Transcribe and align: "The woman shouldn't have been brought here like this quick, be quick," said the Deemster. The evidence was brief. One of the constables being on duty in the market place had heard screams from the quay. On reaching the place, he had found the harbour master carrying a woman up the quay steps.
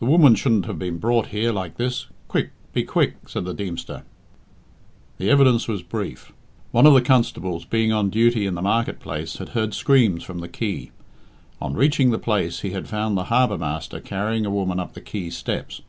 "The 0.00 0.04
woman 0.04 0.34
shouldn't 0.34 0.66
have 0.66 0.78
been 0.78 0.98
brought 0.98 1.28
here 1.28 1.50
like 1.50 1.78
this 1.78 2.08
quick, 2.28 2.50
be 2.74 2.82
quick," 2.82 3.14
said 3.26 3.46
the 3.46 3.54
Deemster. 3.54 4.02
The 5.16 5.30
evidence 5.30 5.66
was 5.66 5.82
brief. 5.82 6.30
One 6.72 6.84
of 6.86 6.92
the 6.92 7.00
constables 7.00 7.64
being 7.64 7.90
on 7.90 8.10
duty 8.10 8.44
in 8.44 8.54
the 8.54 8.60
market 8.60 9.00
place 9.00 9.38
had 9.38 9.48
heard 9.56 9.72
screams 9.72 10.24
from 10.24 10.40
the 10.40 10.48
quay. 10.50 10.90
On 11.58 11.72
reaching 11.72 12.10
the 12.10 12.18
place, 12.18 12.60
he 12.60 12.72
had 12.72 12.86
found 12.86 13.16
the 13.16 13.24
harbour 13.32 13.56
master 13.56 13.98
carrying 13.98 14.44
a 14.44 14.50
woman 14.50 14.78
up 14.78 14.92
the 14.92 15.00
quay 15.00 15.30
steps. 15.30 15.80